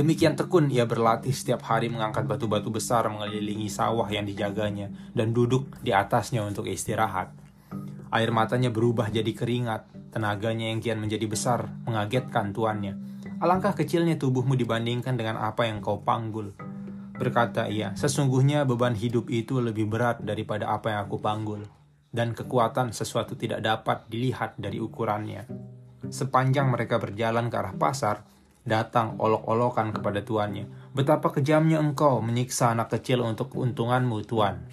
Demikian 0.00 0.32
tekun 0.32 0.72
ia 0.72 0.88
berlatih 0.88 1.28
setiap 1.28 1.60
hari 1.68 1.92
mengangkat 1.92 2.24
batu-batu 2.24 2.72
besar 2.72 3.04
mengelilingi 3.12 3.68
sawah 3.68 4.08
yang 4.08 4.24
dijaganya 4.24 4.88
dan 5.12 5.36
duduk 5.36 5.68
di 5.84 5.92
atasnya 5.92 6.40
untuk 6.40 6.72
istirahat. 6.72 7.36
Air 8.08 8.32
matanya 8.32 8.72
berubah 8.72 9.12
jadi 9.12 9.28
keringat, 9.28 9.92
tenaganya 10.08 10.72
yang 10.72 10.80
kian 10.80 11.04
menjadi 11.04 11.28
besar, 11.28 11.68
mengagetkan 11.84 12.56
tuannya. 12.56 12.96
Alangkah 13.44 13.76
kecilnya 13.76 14.16
tubuhmu 14.16 14.56
dibandingkan 14.56 15.20
dengan 15.20 15.36
apa 15.36 15.68
yang 15.68 15.84
kau 15.84 16.00
panggul. 16.00 16.56
Berkata 17.20 17.68
ia, 17.68 17.92
sesungguhnya 17.92 18.64
beban 18.64 18.96
hidup 18.96 19.28
itu 19.28 19.60
lebih 19.60 19.84
berat 19.84 20.24
daripada 20.24 20.72
apa 20.72 20.96
yang 20.96 21.12
aku 21.12 21.20
panggul. 21.20 21.60
Dan 22.08 22.32
kekuatan 22.32 22.96
sesuatu 22.96 23.36
tidak 23.36 23.60
dapat 23.60 24.08
dilihat 24.08 24.56
dari 24.56 24.80
ukurannya. 24.80 25.44
Sepanjang 26.08 26.72
mereka 26.72 26.96
berjalan 26.96 27.52
ke 27.52 27.56
arah 27.60 27.76
pasar, 27.76 28.39
datang 28.70 29.18
olok-olokan 29.18 29.90
kepada 29.90 30.22
tuannya. 30.22 30.94
Betapa 30.94 31.34
kejamnya 31.34 31.82
engkau 31.82 32.22
menyiksa 32.22 32.70
anak 32.70 32.94
kecil 32.94 33.26
untuk 33.26 33.58
keuntunganmu, 33.58 34.22
tuan. 34.30 34.70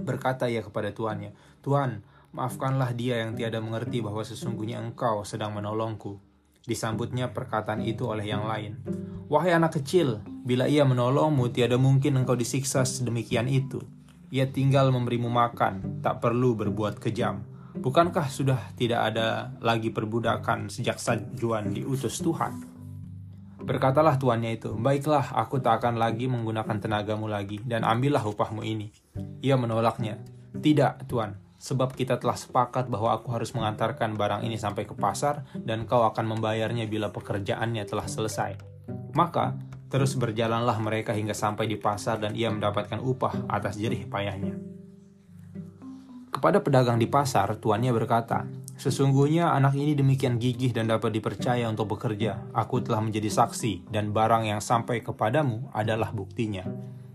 Berkata 0.00 0.48
ia 0.48 0.64
kepada 0.64 0.96
tuannya, 0.96 1.36
Tuan, 1.60 2.00
Maafkanlah 2.30 2.94
dia 2.94 3.26
yang 3.26 3.34
tiada 3.34 3.58
mengerti 3.58 3.98
bahwa 3.98 4.22
sesungguhnya 4.22 4.78
engkau 4.78 5.26
sedang 5.26 5.50
menolongku. 5.50 6.22
Disambutnya 6.62 7.34
perkataan 7.34 7.82
itu 7.82 8.06
oleh 8.06 8.30
yang 8.30 8.46
lain. 8.46 8.78
Wahai 9.26 9.50
anak 9.50 9.82
kecil, 9.82 10.22
bila 10.46 10.70
ia 10.70 10.86
menolongmu, 10.86 11.50
tiada 11.50 11.74
mungkin 11.74 12.22
engkau 12.22 12.38
disiksa 12.38 12.86
sedemikian 12.86 13.50
itu. 13.50 13.82
Ia 14.30 14.46
tinggal 14.46 14.94
memberimu 14.94 15.26
makan, 15.26 15.98
tak 16.06 16.22
perlu 16.22 16.54
berbuat 16.54 17.02
kejam. 17.02 17.42
Bukankah 17.74 18.30
sudah 18.30 18.62
tidak 18.78 19.10
ada 19.10 19.50
lagi 19.58 19.90
perbudakan 19.90 20.70
sejak 20.70 21.02
sajuan 21.02 21.74
diutus 21.74 22.22
Tuhan? 22.22 22.79
Berkatalah 23.70 24.18
tuannya 24.18 24.58
itu, 24.58 24.74
Baiklah, 24.74 25.30
aku 25.30 25.62
tak 25.62 25.78
akan 25.78 25.94
lagi 25.94 26.26
menggunakan 26.26 26.82
tenagamu 26.82 27.30
lagi, 27.30 27.62
dan 27.62 27.86
ambillah 27.86 28.26
upahmu 28.26 28.66
ini. 28.66 28.90
Ia 29.46 29.54
menolaknya, 29.54 30.18
Tidak, 30.50 31.06
tuan, 31.06 31.38
sebab 31.54 31.94
kita 31.94 32.18
telah 32.18 32.34
sepakat 32.34 32.90
bahwa 32.90 33.14
aku 33.14 33.30
harus 33.30 33.54
mengantarkan 33.54 34.18
barang 34.18 34.42
ini 34.42 34.58
sampai 34.58 34.90
ke 34.90 34.98
pasar 34.98 35.46
dan 35.54 35.86
kau 35.86 36.02
akan 36.02 36.34
membayarnya 36.34 36.90
bila 36.90 37.14
pekerjaannya 37.14 37.86
telah 37.86 38.10
selesai. 38.10 38.58
Maka, 39.14 39.54
terus 39.86 40.18
berjalanlah 40.18 40.74
mereka 40.82 41.14
hingga 41.14 41.38
sampai 41.38 41.70
di 41.70 41.78
pasar 41.78 42.18
dan 42.18 42.34
ia 42.34 42.50
mendapatkan 42.50 42.98
upah 42.98 43.46
atas 43.46 43.78
jerih 43.78 44.10
payahnya. 44.10 44.58
Kepada 46.34 46.58
pedagang 46.58 46.98
di 46.98 47.06
pasar, 47.06 47.54
tuannya 47.54 47.94
berkata, 47.94 48.50
Sesungguhnya 48.80 49.52
anak 49.52 49.76
ini 49.76 49.92
demikian 49.92 50.40
gigih 50.40 50.72
dan 50.72 50.88
dapat 50.88 51.12
dipercaya 51.12 51.68
untuk 51.68 51.92
bekerja. 51.92 52.48
Aku 52.56 52.80
telah 52.80 53.04
menjadi 53.04 53.28
saksi, 53.28 53.92
dan 53.92 54.16
barang 54.16 54.48
yang 54.48 54.64
sampai 54.64 55.04
kepadamu 55.04 55.68
adalah 55.76 56.08
buktinya. 56.16 56.64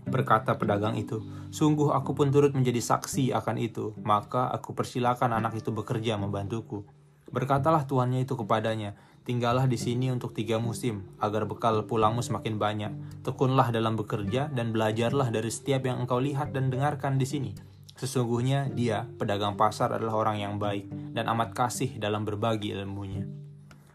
Berkata 0.06 0.54
pedagang 0.54 0.94
itu, 0.94 1.26
Sungguh 1.50 1.90
aku 1.90 2.14
pun 2.14 2.30
turut 2.30 2.54
menjadi 2.54 2.78
saksi 2.78 3.34
akan 3.34 3.58
itu, 3.58 3.98
maka 4.06 4.46
aku 4.54 4.78
persilakan 4.78 5.34
anak 5.34 5.58
itu 5.58 5.74
bekerja 5.74 6.14
membantuku. 6.14 6.86
Berkatalah 7.34 7.82
tuannya 7.90 8.22
itu 8.22 8.38
kepadanya, 8.38 8.94
Tinggallah 9.26 9.66
di 9.66 9.74
sini 9.74 10.14
untuk 10.14 10.38
tiga 10.38 10.62
musim, 10.62 11.02
agar 11.18 11.50
bekal 11.50 11.82
pulangmu 11.82 12.22
semakin 12.22 12.62
banyak. 12.62 12.92
Tekunlah 13.26 13.74
dalam 13.74 13.98
bekerja 13.98 14.54
dan 14.54 14.70
belajarlah 14.70 15.34
dari 15.34 15.50
setiap 15.50 15.82
yang 15.82 16.06
engkau 16.06 16.22
lihat 16.22 16.54
dan 16.54 16.70
dengarkan 16.70 17.18
di 17.18 17.26
sini. 17.26 17.75
Sesungguhnya 17.96 18.68
dia, 18.70 19.08
pedagang 19.16 19.56
pasar 19.56 19.92
adalah 19.96 20.20
orang 20.20 20.36
yang 20.40 20.54
baik 20.60 20.88
dan 21.16 21.28
amat 21.32 21.56
kasih 21.56 21.96
dalam 21.96 22.28
berbagi 22.28 22.76
ilmunya. 22.76 23.24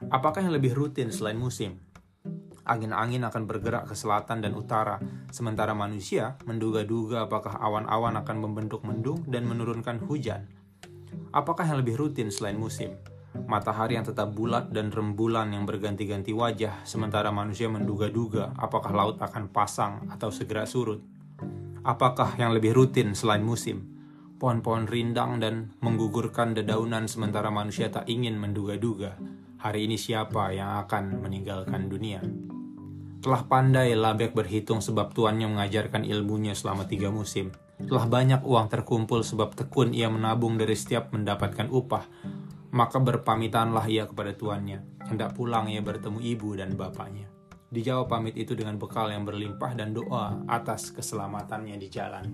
Apakah 0.09 0.41
yang 0.41 0.57
lebih 0.57 0.73
rutin 0.73 1.13
selain 1.13 1.37
musim? 1.37 1.77
angin-angin 2.71 3.25
akan 3.25 3.49
bergerak 3.49 3.89
ke 3.89 3.95
selatan 3.97 4.39
dan 4.39 4.53
utara, 4.53 5.01
sementara 5.33 5.73
manusia 5.73 6.37
menduga-duga 6.45 7.25
apakah 7.25 7.57
awan-awan 7.57 8.15
akan 8.21 8.37
membentuk 8.37 8.85
mendung 8.85 9.25
dan 9.27 9.49
menurunkan 9.49 9.99
hujan. 10.05 10.45
Apakah 11.35 11.67
yang 11.67 11.83
lebih 11.83 11.99
rutin 11.99 12.29
selain 12.29 12.55
musim? 12.55 12.95
Matahari 13.47 13.95
yang 13.95 14.03
tetap 14.03 14.35
bulat 14.35 14.75
dan 14.75 14.91
rembulan 14.91 15.51
yang 15.55 15.63
berganti-ganti 15.63 16.35
wajah, 16.35 16.83
sementara 16.83 17.31
manusia 17.31 17.71
menduga-duga 17.71 18.51
apakah 18.59 18.91
laut 18.91 19.17
akan 19.23 19.47
pasang 19.51 20.07
atau 20.11 20.27
segera 20.31 20.67
surut. 20.67 20.99
Apakah 21.81 22.37
yang 22.37 22.53
lebih 22.53 22.77
rutin 22.77 23.17
selain 23.17 23.41
musim? 23.41 23.81
Pohon-pohon 24.37 24.85
rindang 24.85 25.41
dan 25.41 25.73
menggugurkan 25.81 26.53
dedaunan 26.53 27.09
sementara 27.09 27.49
manusia 27.49 27.89
tak 27.89 28.05
ingin 28.05 28.37
menduga-duga 28.37 29.17
hari 29.61 29.89
ini 29.89 29.97
siapa 29.97 30.53
yang 30.53 30.81
akan 30.85 31.25
meninggalkan 31.25 31.89
dunia. 31.89 32.21
Telah 33.21 33.45
pandai 33.45 33.93
Labek 33.93 34.33
berhitung 34.33 34.81
sebab 34.81 35.13
tuannya 35.13 35.45
mengajarkan 35.49 36.05
ilmunya 36.05 36.53
selama 36.53 36.85
tiga 36.89 37.09
musim. 37.09 37.53
Telah 37.81 38.05
banyak 38.05 38.41
uang 38.45 38.69
terkumpul 38.69 39.25
sebab 39.25 39.53
tekun 39.57 39.93
ia 39.93 40.09
menabung 40.09 40.61
dari 40.61 40.77
setiap 40.77 41.13
mendapatkan 41.13 41.69
upah. 41.69 42.05
Maka 42.73 42.97
berpamitanlah 43.01 43.85
ia 43.89 44.05
kepada 44.05 44.33
tuannya. 44.37 45.05
Hendak 45.05 45.33
pulang 45.33 45.65
ia 45.65 45.81
bertemu 45.81 46.17
ibu 46.21 46.49
dan 46.57 46.73
bapaknya. 46.73 47.40
Dijawab 47.71 48.11
pamit 48.11 48.35
itu 48.35 48.51
dengan 48.51 48.75
bekal 48.75 49.15
yang 49.15 49.23
berlimpah 49.23 49.71
dan 49.79 49.95
doa 49.95 50.43
atas 50.43 50.91
keselamatannya 50.91 51.79
di 51.79 51.87
jalan. 51.87 52.25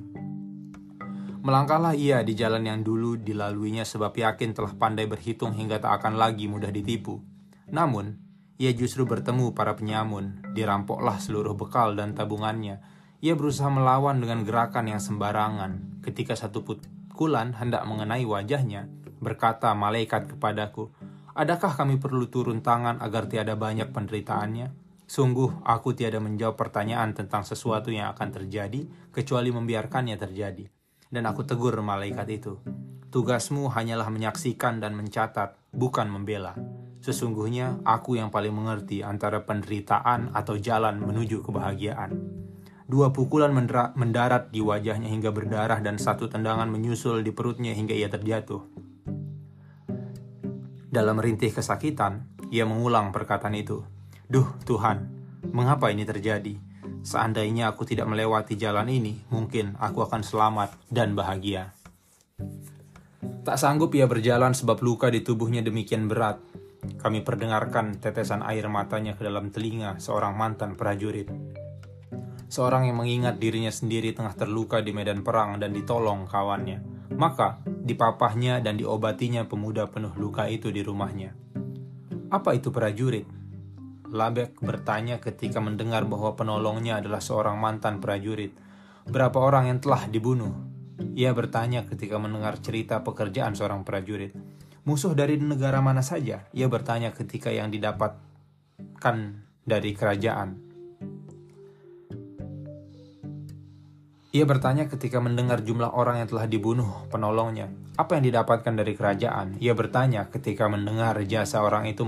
Melangkahlah 1.46 1.94
ia 1.94 2.26
di 2.26 2.34
jalan 2.34 2.66
yang 2.66 2.82
dulu 2.82 3.22
dilaluinya 3.22 3.86
sebab 3.86 4.18
yakin 4.18 4.58
telah 4.58 4.74
pandai 4.74 5.06
berhitung 5.06 5.54
hingga 5.54 5.78
tak 5.78 6.02
akan 6.02 6.18
lagi 6.18 6.50
mudah 6.50 6.74
ditipu. 6.74 7.22
Namun, 7.70 8.18
ia 8.58 8.74
justru 8.74 9.06
bertemu 9.06 9.54
para 9.54 9.78
penyamun, 9.78 10.42
dirampoklah 10.58 11.22
seluruh 11.22 11.54
bekal 11.54 11.94
dan 11.94 12.18
tabungannya. 12.18 12.82
Ia 13.22 13.38
berusaha 13.38 13.70
melawan 13.70 14.18
dengan 14.18 14.42
gerakan 14.42 14.90
yang 14.90 14.98
sembarangan. 14.98 16.02
Ketika 16.02 16.34
satu 16.34 16.66
pukulan 16.66 17.54
hendak 17.54 17.86
mengenai 17.86 18.26
wajahnya, 18.26 18.90
berkata 19.22 19.70
malaikat 19.78 20.34
kepadaku, 20.34 20.90
Adakah 21.38 21.78
kami 21.78 22.02
perlu 22.02 22.26
turun 22.34 22.66
tangan 22.66 22.98
agar 22.98 23.30
tiada 23.30 23.54
banyak 23.54 23.94
penderitaannya? 23.94 24.87
Sungguh, 25.08 25.64
aku 25.64 25.96
tiada 25.96 26.20
menjawab 26.20 26.60
pertanyaan 26.60 27.16
tentang 27.16 27.48
sesuatu 27.48 27.88
yang 27.88 28.12
akan 28.12 28.28
terjadi, 28.28 28.84
kecuali 29.16 29.56
membiarkannya 29.56 30.20
terjadi. 30.20 30.68
Dan 31.08 31.24
aku 31.24 31.48
tegur 31.48 31.80
malaikat 31.80 32.28
itu, 32.28 32.60
tugasmu 33.08 33.72
hanyalah 33.72 34.12
menyaksikan 34.12 34.84
dan 34.84 35.00
mencatat, 35.00 35.56
bukan 35.72 36.12
membela. 36.12 36.60
Sesungguhnya 37.00 37.80
aku 37.88 38.20
yang 38.20 38.28
paling 38.28 38.52
mengerti 38.52 39.00
antara 39.00 39.48
penderitaan 39.48 40.36
atau 40.36 40.60
jalan 40.60 41.00
menuju 41.00 41.40
kebahagiaan. 41.40 42.12
Dua 42.84 43.16
pukulan 43.16 43.56
mendarat 43.96 44.52
di 44.52 44.60
wajahnya 44.60 45.08
hingga 45.08 45.32
berdarah 45.32 45.80
dan 45.80 45.96
satu 45.96 46.28
tendangan 46.28 46.68
menyusul 46.68 47.24
di 47.24 47.32
perutnya 47.32 47.72
hingga 47.72 47.96
ia 47.96 48.12
terjatuh. 48.12 48.60
Dalam 50.92 51.16
rintih 51.20 51.56
kesakitan, 51.56 52.28
ia 52.52 52.68
mengulang 52.68 53.16
perkataan 53.16 53.56
itu. 53.56 53.88
Duh 54.28 54.44
Tuhan, 54.68 55.08
mengapa 55.56 55.88
ini 55.88 56.04
terjadi? 56.04 56.60
Seandainya 57.00 57.72
aku 57.72 57.88
tidak 57.88 58.12
melewati 58.12 58.60
jalan 58.60 58.92
ini, 58.92 59.24
mungkin 59.32 59.80
aku 59.80 60.04
akan 60.04 60.20
selamat 60.20 60.76
dan 60.92 61.16
bahagia. 61.16 61.72
Tak 63.48 63.56
sanggup 63.56 63.96
ia 63.96 64.04
berjalan 64.04 64.52
sebab 64.52 64.84
luka 64.84 65.08
di 65.08 65.24
tubuhnya 65.24 65.64
demikian 65.64 66.12
berat. 66.12 66.44
Kami 67.00 67.24
perdengarkan 67.24 68.04
tetesan 68.04 68.44
air 68.44 68.68
matanya 68.68 69.16
ke 69.16 69.24
dalam 69.24 69.48
telinga 69.48 69.96
seorang 70.04 70.36
mantan 70.36 70.76
prajurit. 70.76 71.32
Seorang 72.52 72.92
yang 72.92 73.00
mengingat 73.00 73.40
dirinya 73.40 73.72
sendiri 73.72 74.12
tengah 74.12 74.36
terluka 74.36 74.84
di 74.84 74.92
medan 74.92 75.24
perang 75.24 75.56
dan 75.56 75.72
ditolong 75.72 76.28
kawannya. 76.28 76.84
Maka 77.16 77.64
dipapahnya 77.64 78.60
dan 78.60 78.76
diobatinya 78.76 79.48
pemuda 79.48 79.88
penuh 79.88 80.12
luka 80.20 80.52
itu 80.52 80.68
di 80.68 80.84
rumahnya. 80.84 81.32
Apa 82.28 82.60
itu 82.60 82.76
prajurit? 82.76 83.38
Labek 84.08 84.56
bertanya 84.64 85.20
ketika 85.20 85.60
mendengar 85.60 86.08
bahwa 86.08 86.32
penolongnya 86.40 87.04
adalah 87.04 87.20
seorang 87.20 87.60
mantan 87.60 88.00
prajurit. 88.00 88.56
Berapa 89.04 89.36
orang 89.36 89.68
yang 89.68 89.80
telah 89.84 90.08
dibunuh? 90.08 90.56
Ia 91.14 91.36
bertanya 91.36 91.84
ketika 91.84 92.16
mendengar 92.16 92.56
cerita 92.64 93.04
pekerjaan 93.04 93.54
seorang 93.54 93.84
prajurit. 93.84 94.32
Musuh 94.88 95.12
dari 95.12 95.36
negara 95.36 95.84
mana 95.84 96.00
saja? 96.00 96.48
Ia 96.56 96.72
bertanya 96.72 97.12
ketika 97.12 97.52
yang 97.52 97.68
didapatkan 97.68 99.18
dari 99.68 99.92
kerajaan. 99.92 100.68
Ia 104.32 104.46
bertanya 104.48 104.88
ketika 104.88 105.20
mendengar 105.20 105.66
jumlah 105.68 105.92
orang 105.92 106.24
yang 106.24 106.30
telah 106.32 106.48
dibunuh 106.48 107.08
penolongnya. 107.12 107.68
Apa 108.00 108.20
yang 108.20 108.32
didapatkan 108.32 108.74
dari 108.76 108.94
kerajaan? 108.96 109.60
Ia 109.60 109.76
bertanya 109.76 110.32
ketika 110.32 110.72
mendengar 110.72 111.20
jasa 111.28 111.60
orang 111.60 111.90
itu 111.92 112.08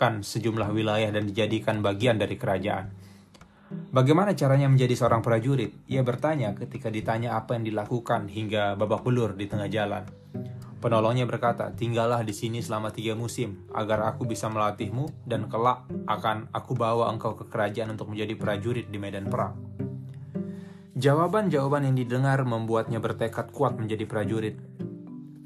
meluluhkan 0.00 0.24
sejumlah 0.24 0.72
wilayah 0.72 1.12
dan 1.12 1.28
dijadikan 1.28 1.84
bagian 1.84 2.16
dari 2.16 2.40
kerajaan. 2.40 2.88
Bagaimana 3.92 4.32
caranya 4.32 4.66
menjadi 4.66 4.96
seorang 4.96 5.20
prajurit? 5.20 5.76
Ia 5.92 6.00
bertanya 6.00 6.56
ketika 6.56 6.88
ditanya 6.88 7.36
apa 7.36 7.54
yang 7.60 7.68
dilakukan 7.68 8.32
hingga 8.32 8.80
babak 8.80 9.04
belur 9.04 9.36
di 9.36 9.44
tengah 9.44 9.68
jalan. 9.68 10.08
Penolongnya 10.80 11.28
berkata, 11.28 11.76
tinggallah 11.76 12.24
di 12.24 12.32
sini 12.32 12.64
selama 12.64 12.88
tiga 12.88 13.12
musim, 13.12 13.68
agar 13.76 14.08
aku 14.08 14.24
bisa 14.24 14.48
melatihmu, 14.48 15.28
dan 15.28 15.44
kelak 15.52 15.84
akan 16.08 16.48
aku 16.56 16.72
bawa 16.72 17.12
engkau 17.12 17.36
ke 17.36 17.44
kerajaan 17.52 17.92
untuk 17.92 18.08
menjadi 18.08 18.32
prajurit 18.40 18.88
di 18.88 18.96
medan 18.96 19.28
perang. 19.28 19.60
Jawaban-jawaban 20.96 21.92
yang 21.92 21.96
didengar 22.00 22.40
membuatnya 22.48 22.96
bertekad 22.96 23.52
kuat 23.52 23.76
menjadi 23.76 24.08
prajurit. 24.08 24.56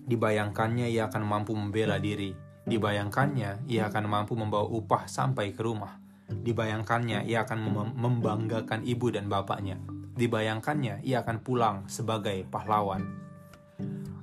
Dibayangkannya 0.07 0.87
ia 0.95 1.11
akan 1.11 1.23
mampu 1.27 1.51
membela 1.59 1.99
diri. 1.99 2.44
Dibayangkannya 2.65 3.69
ia 3.69 3.93
akan 3.93 4.05
mampu 4.09 4.33
membawa 4.33 4.65
upah 4.65 5.05
sampai 5.05 5.53
ke 5.53 5.61
rumah. 5.61 6.01
Dibayangkannya 6.33 7.29
ia 7.29 7.45
akan 7.45 7.59
mem 7.61 7.89
membanggakan 8.01 8.81
ibu 8.89 9.13
dan 9.13 9.29
bapaknya. 9.29 9.77
Dibayangkannya 10.17 11.05
ia 11.05 11.21
akan 11.21 11.45
pulang 11.45 11.77
sebagai 11.93 12.49
pahlawan. 12.49 13.05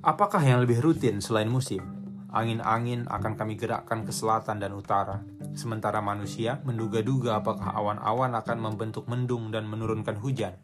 Apakah 0.02 0.42
yang 0.42 0.66
lebih 0.66 0.82
rutin 0.82 1.22
selain 1.22 1.46
musim? 1.46 1.86
Angin-angin 2.34 3.06
akan 3.06 3.38
kami 3.38 3.54
gerakkan 3.54 4.02
ke 4.02 4.10
selatan 4.10 4.58
dan 4.58 4.74
utara. 4.74 5.22
Sementara 5.54 6.02
manusia 6.02 6.58
menduga-duga 6.66 7.38
apakah 7.38 7.70
awan-awan 7.76 8.34
akan 8.34 8.58
membentuk 8.58 9.06
mendung 9.06 9.54
dan 9.54 9.68
menurunkan 9.70 10.18
hujan. 10.18 10.58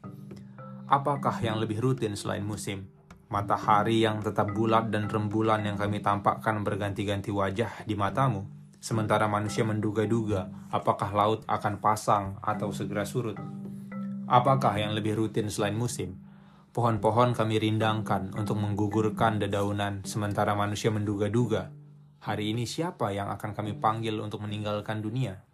Apakah 0.89 1.39
yang 1.45 1.61
lebih 1.61 1.79
rutin 1.79 2.17
selain 2.17 2.43
musim? 2.43 2.89
Matahari 3.29 4.01
yang 4.01 4.25
tetap 4.25 4.57
bulat 4.57 4.89
dan 4.89 5.05
rembulan 5.05 5.61
yang 5.61 5.77
kami 5.77 6.01
tampakkan 6.01 6.65
berganti-ganti 6.65 7.29
wajah 7.29 7.85
di 7.85 7.93
matamu, 7.93 8.49
sementara 8.81 9.29
manusia 9.29 9.69
menduga-duga 9.69 10.49
apakah 10.73 11.13
laut 11.13 11.45
akan 11.45 11.77
pasang 11.77 12.41
atau 12.41 12.73
segera 12.73 13.05
surut. 13.05 13.37
Apakah 14.25 14.73
yang 14.81 14.97
lebih 14.97 15.21
rutin 15.21 15.53
selain 15.53 15.77
musim? 15.77 16.17
Pohon-pohon 16.73 17.37
kami 17.37 17.61
rindangkan 17.61 18.33
untuk 18.33 18.57
menggugurkan 18.57 19.37
dedaunan, 19.45 20.09
sementara 20.09 20.57
manusia 20.57 20.89
menduga-duga, 20.89 21.69
hari 22.25 22.57
ini 22.57 22.65
siapa 22.65 23.13
yang 23.13 23.29
akan 23.29 23.53
kami 23.53 23.77
panggil 23.77 24.25
untuk 24.25 24.41
meninggalkan 24.41 25.05
dunia? 25.05 25.45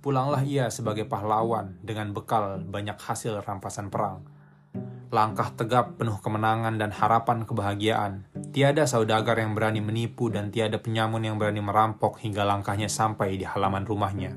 Pulanglah 0.00 0.40
ia 0.40 0.72
sebagai 0.72 1.04
pahlawan 1.04 1.76
dengan 1.84 2.16
bekal 2.16 2.64
banyak 2.64 2.96
hasil 2.96 3.44
rampasan 3.44 3.92
perang 3.92 4.37
langkah 5.08 5.48
tegap 5.56 5.96
penuh 5.96 6.20
kemenangan 6.20 6.76
dan 6.76 6.92
harapan 6.92 7.48
kebahagiaan. 7.48 8.28
Tiada 8.52 8.84
saudagar 8.84 9.40
yang 9.40 9.56
berani 9.56 9.80
menipu 9.80 10.28
dan 10.28 10.52
tiada 10.52 10.76
penyamun 10.76 11.24
yang 11.24 11.40
berani 11.40 11.64
merampok 11.64 12.20
hingga 12.20 12.44
langkahnya 12.44 12.92
sampai 12.92 13.40
di 13.40 13.48
halaman 13.48 13.88
rumahnya. 13.88 14.36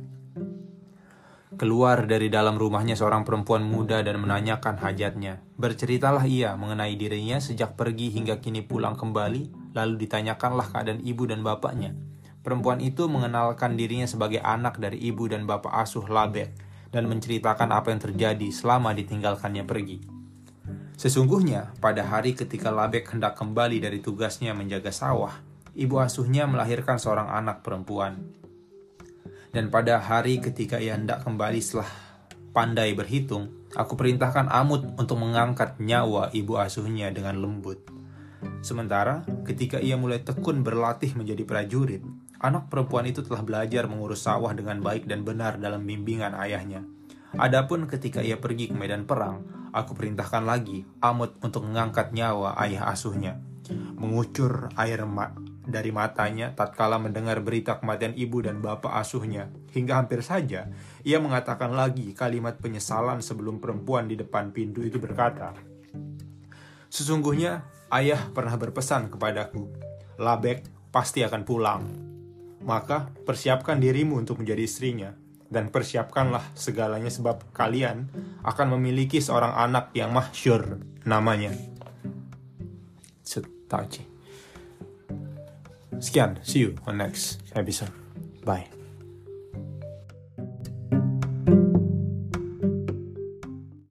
Keluar 1.59 2.07
dari 2.07 2.31
dalam 2.31 2.55
rumahnya 2.55 2.95
seorang 2.95 3.27
perempuan 3.27 3.61
muda 3.67 3.99
dan 3.99 4.17
menanyakan 4.23 4.79
hajatnya. 4.79 5.43
Berceritalah 5.59 6.23
ia 6.23 6.55
mengenai 6.55 6.95
dirinya 6.95 7.43
sejak 7.43 7.75
pergi 7.75 8.07
hingga 8.07 8.39
kini 8.39 8.63
pulang 8.63 8.95
kembali, 8.95 9.75
lalu 9.75 9.93
ditanyakanlah 9.99 10.71
keadaan 10.71 11.03
ibu 11.03 11.27
dan 11.27 11.43
bapaknya. 11.43 11.93
Perempuan 12.41 12.79
itu 12.81 13.05
mengenalkan 13.11 13.77
dirinya 13.77 14.07
sebagai 14.07 14.41
anak 14.41 14.79
dari 14.79 14.97
ibu 15.03 15.27
dan 15.29 15.45
bapak 15.45 15.75
asuh 15.83 16.07
Labek 16.07 16.49
dan 16.89 17.05
menceritakan 17.05 17.69
apa 17.69 17.93
yang 17.93 18.01
terjadi 18.01 18.47
selama 18.49 18.95
ditinggalkannya 18.97 19.67
pergi. 19.67 20.20
Sesungguhnya, 20.99 21.73
pada 21.81 22.05
hari 22.05 22.37
ketika 22.37 22.69
Labek 22.69 23.09
hendak 23.09 23.33
kembali 23.33 23.81
dari 23.81 23.99
tugasnya 24.03 24.53
menjaga 24.53 24.93
sawah, 24.93 25.33
ibu 25.73 25.97
asuhnya 25.97 26.45
melahirkan 26.45 27.01
seorang 27.01 27.31
anak 27.31 27.65
perempuan. 27.65 28.21
Dan 29.51 29.67
pada 29.67 29.99
hari 29.99 30.39
ketika 30.39 30.79
ia 30.79 30.95
hendak 30.95 31.27
kembali 31.27 31.59
setelah 31.59 31.91
pandai 32.55 32.95
berhitung, 32.95 33.51
aku 33.75 33.99
perintahkan 33.99 34.47
Amut 34.47 34.83
untuk 34.95 35.19
mengangkat 35.19 35.79
nyawa 35.79 36.31
ibu 36.31 36.55
asuhnya 36.55 37.11
dengan 37.11 37.39
lembut. 37.39 37.83
Sementara 38.61 39.25
ketika 39.43 39.77
ia 39.77 39.97
mulai 39.97 40.23
tekun 40.23 40.63
berlatih 40.63 41.13
menjadi 41.17 41.43
prajurit, 41.43 42.01
anak 42.41 42.69
perempuan 42.69 43.05
itu 43.05 43.21
telah 43.21 43.45
belajar 43.45 43.85
mengurus 43.85 44.25
sawah 44.25 44.53
dengan 44.55 44.81
baik 44.81 45.05
dan 45.05 45.21
benar 45.21 45.61
dalam 45.61 45.85
bimbingan 45.85 46.33
ayahnya. 46.37 46.81
Adapun 47.37 47.87
ketika 47.87 48.19
ia 48.19 48.35
pergi 48.35 48.67
ke 48.71 48.75
medan 48.75 49.07
perang, 49.07 49.60
aku 49.71 49.95
perintahkan 49.95 50.43
lagi 50.43 50.83
Amut 50.99 51.35
untuk 51.39 51.67
mengangkat 51.67 52.11
nyawa 52.11 52.59
ayah 52.63 52.91
asuhnya. 52.91 53.39
Mengucur 53.71 54.67
air 54.75 55.07
ma 55.07 55.31
dari 55.61 55.93
matanya 55.93 56.51
tatkala 56.51 56.97
mendengar 56.97 57.39
berita 57.39 57.77
kematian 57.77 58.17
ibu 58.17 58.43
dan 58.43 58.59
bapak 58.59 58.91
asuhnya. 58.99 59.47
Hingga 59.71 60.03
hampir 60.03 60.19
saja 60.25 60.67
ia 61.07 61.17
mengatakan 61.23 61.71
lagi 61.71 62.11
kalimat 62.11 62.59
penyesalan 62.59 63.23
sebelum 63.23 63.63
perempuan 63.63 64.11
di 64.11 64.19
depan 64.19 64.51
pintu 64.51 64.83
itu 64.83 64.99
berkata, 64.99 65.55
Sesungguhnya 66.91 67.63
ayah 67.95 68.19
pernah 68.35 68.59
berpesan 68.59 69.07
kepadaku, 69.07 69.71
Labek 70.19 70.67
pasti 70.91 71.23
akan 71.23 71.41
pulang. 71.47 71.83
Maka 72.61 73.09
persiapkan 73.23 73.79
dirimu 73.79 74.19
untuk 74.19 74.43
menjadi 74.43 74.67
istrinya 74.67 75.20
dan 75.51 75.67
persiapkanlah 75.67 76.55
segalanya 76.55 77.11
sebab 77.11 77.51
kalian 77.51 78.07
akan 78.47 78.79
memiliki 78.79 79.19
seorang 79.19 79.51
anak 79.51 79.91
yang 79.91 80.15
mahsyur 80.15 80.79
namanya. 81.03 81.51
Sekian, 86.01 86.41
see 86.41 86.65
you 86.65 86.73
on 86.89 86.97
next 86.97 87.45
episode. 87.53 87.93
Bye. 88.41 88.80